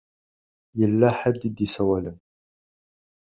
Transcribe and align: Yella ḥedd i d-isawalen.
Yella 0.79 1.09
ḥedd 1.19 1.41
i 1.49 1.49
d-isawalen. 1.51 2.17